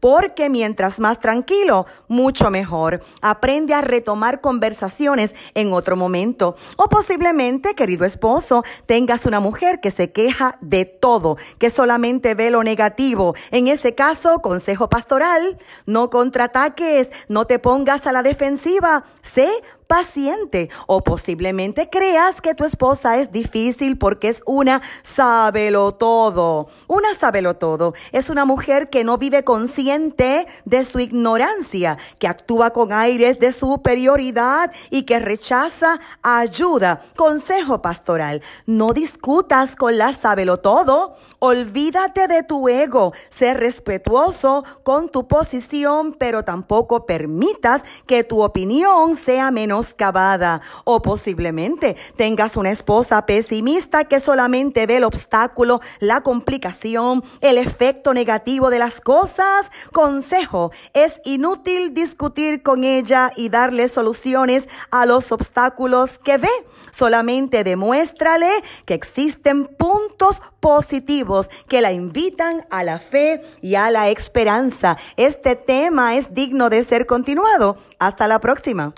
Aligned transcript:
porque 0.00 0.48
mientras 0.50 1.00
más 1.00 1.18
tranquilo, 1.20 1.86
mucho 2.08 2.50
mejor. 2.50 3.02
Aprende 3.22 3.74
a 3.74 3.80
retomar 3.80 4.40
conversaciones 4.40 5.34
en 5.54 5.72
otro 5.72 5.96
momento. 5.96 6.56
O 6.76 6.88
posiblemente, 6.88 7.74
querido 7.74 8.04
esposo, 8.04 8.64
tengas 8.86 9.24
una 9.26 9.40
mujer 9.40 9.80
que 9.80 9.90
se 9.90 10.12
queja 10.12 10.58
de 10.60 10.84
todo, 10.84 11.36
que 11.58 11.70
solamente 11.70 12.34
ve 12.34 12.50
lo 12.50 12.62
negativo. 12.62 13.34
En 13.50 13.68
ese 13.68 13.94
caso, 13.94 14.38
consejo 14.40 14.88
pastoral, 14.88 15.58
no 15.86 16.10
contraataques, 16.10 17.10
no 17.28 17.46
te 17.46 17.58
pongas 17.58 18.06
a 18.06 18.12
la 18.12 18.22
defensiva, 18.22 19.04
sé 19.22 19.48
paciente 19.86 20.68
o 20.86 21.00
posiblemente 21.02 21.88
creas 21.90 22.40
que 22.40 22.54
tu 22.54 22.64
esposa 22.64 23.16
es 23.18 23.30
difícil 23.32 23.98
porque 23.98 24.28
es 24.28 24.42
una 24.46 24.82
sábelo 25.02 25.92
todo. 25.92 26.68
Una 26.86 27.14
sábelo 27.14 27.54
todo 27.54 27.94
es 28.12 28.30
una 28.30 28.44
mujer 28.44 28.90
que 28.90 29.04
no 29.04 29.18
vive 29.18 29.44
consciente 29.44 30.46
de 30.64 30.84
su 30.84 31.00
ignorancia, 31.00 31.98
que 32.18 32.28
actúa 32.28 32.70
con 32.70 32.92
aires 32.92 33.38
de 33.38 33.52
superioridad 33.52 34.72
y 34.90 35.02
que 35.02 35.18
rechaza 35.18 35.98
ayuda. 36.22 37.02
Consejo 37.16 37.82
pastoral, 37.82 38.42
no 38.66 38.92
discutas 38.92 39.76
con 39.76 39.98
la 39.98 40.12
sábelo 40.12 40.58
todo, 40.58 41.16
olvídate 41.38 42.26
de 42.26 42.42
tu 42.42 42.68
ego, 42.68 43.12
sé 43.30 43.54
respetuoso 43.54 44.64
con 44.82 45.08
tu 45.10 45.28
posición, 45.28 46.12
pero 46.18 46.42
tampoco 46.44 47.06
permitas 47.06 47.82
que 48.06 48.24
tu 48.24 48.42
opinión 48.42 49.14
sea 49.14 49.50
menor 49.52 49.75
o 50.84 51.02
posiblemente 51.02 51.96
tengas 52.16 52.56
una 52.56 52.70
esposa 52.70 53.24
pesimista 53.26 54.04
que 54.04 54.20
solamente 54.20 54.86
ve 54.86 54.96
el 54.98 55.04
obstáculo, 55.04 55.80
la 55.98 56.22
complicación, 56.22 57.22
el 57.40 57.58
efecto 57.58 58.14
negativo 58.14 58.70
de 58.70 58.78
las 58.78 59.00
cosas. 59.00 59.70
Consejo, 59.92 60.70
es 60.94 61.20
inútil 61.24 61.92
discutir 61.94 62.62
con 62.62 62.84
ella 62.84 63.30
y 63.36 63.48
darle 63.50 63.88
soluciones 63.88 64.66
a 64.90 65.04
los 65.06 65.30
obstáculos 65.32 66.18
que 66.18 66.38
ve. 66.38 66.48
Solamente 66.90 67.62
demuéstrale 67.62 68.48
que 68.86 68.94
existen 68.94 69.66
puntos 69.66 70.40
positivos 70.60 71.48
que 71.68 71.82
la 71.82 71.92
invitan 71.92 72.62
a 72.70 72.82
la 72.82 72.98
fe 72.98 73.42
y 73.60 73.74
a 73.74 73.90
la 73.90 74.08
esperanza. 74.08 74.96
Este 75.18 75.54
tema 75.56 76.16
es 76.16 76.32
digno 76.32 76.70
de 76.70 76.82
ser 76.82 77.04
continuado. 77.06 77.76
Hasta 77.98 78.26
la 78.26 78.38
próxima. 78.40 78.94